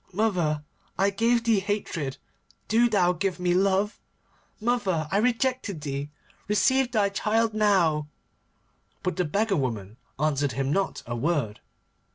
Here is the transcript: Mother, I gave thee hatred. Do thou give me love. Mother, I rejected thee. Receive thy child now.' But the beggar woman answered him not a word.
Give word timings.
Mother, 0.11 0.63
I 0.97 1.11
gave 1.11 1.43
thee 1.43 1.59
hatred. 1.59 2.17
Do 2.67 2.89
thou 2.89 3.13
give 3.13 3.39
me 3.39 3.53
love. 3.53 3.99
Mother, 4.59 5.07
I 5.11 5.17
rejected 5.19 5.81
thee. 5.81 6.09
Receive 6.47 6.91
thy 6.91 7.09
child 7.09 7.53
now.' 7.53 8.07
But 9.03 9.17
the 9.17 9.25
beggar 9.25 9.57
woman 9.57 9.97
answered 10.17 10.53
him 10.53 10.73
not 10.73 11.03
a 11.05 11.15
word. 11.15 11.59